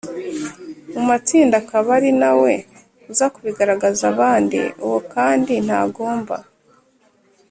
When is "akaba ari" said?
1.61-2.11